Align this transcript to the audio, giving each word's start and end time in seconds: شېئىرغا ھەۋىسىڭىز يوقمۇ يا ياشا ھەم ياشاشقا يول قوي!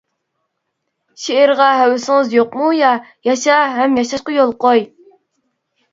شېئىرغا 1.23 1.67
ھەۋىسىڭىز 1.81 2.33
يوقمۇ 2.37 2.71
يا 2.79 2.95
ياشا 3.29 3.61
ھەم 3.77 3.95
ياشاشقا 4.03 4.39
يول 4.41 4.59
قوي! 4.67 4.85